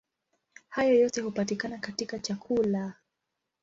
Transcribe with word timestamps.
Hayo 0.69 0.95
yote 0.95 1.21
hupatikana 1.21 1.77
katika 1.77 2.19
chakula. 2.19 2.93